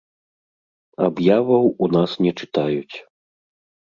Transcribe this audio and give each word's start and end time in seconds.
Аб'яваў 1.07 1.67
у 1.87 1.89
нас 1.97 2.11
не 2.27 2.31
чытаюць. 2.39 2.95